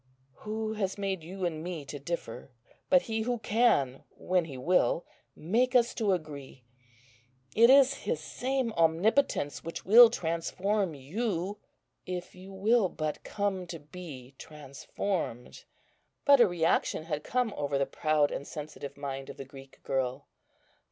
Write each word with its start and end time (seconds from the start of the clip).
Who 0.37 0.73
has 0.73 0.97
made 0.97 1.23
you 1.23 1.45
and 1.45 1.63
me 1.63 1.85
to 1.85 1.99
differ, 1.99 2.49
but 2.89 3.03
He 3.03 3.21
who 3.21 3.37
can, 3.37 4.03
when 4.17 4.45
He 4.45 4.57
will, 4.57 5.05
make 5.35 5.75
us 5.75 5.93
to 5.93 6.13
agree? 6.13 6.63
It 7.55 7.69
is 7.69 7.93
His 8.01 8.19
same 8.19 8.73
Omnipotence 8.73 9.63
which 9.63 9.85
will 9.85 10.09
transform 10.09 10.95
you, 10.95 11.59
if 12.07 12.33
you 12.33 12.51
will 12.51 12.89
but 12.89 13.23
come 13.23 13.67
to 13.67 13.79
be 13.79 14.33
transformed." 14.39 15.65
But 16.25 16.39
a 16.41 16.47
reaction 16.47 17.03
had 17.03 17.23
come 17.23 17.53
over 17.55 17.77
the 17.77 17.85
proud 17.85 18.31
and 18.31 18.47
sensitive 18.47 18.97
mind 18.97 19.29
of 19.29 19.37
the 19.37 19.45
Greek 19.45 19.83
girl. 19.83 20.25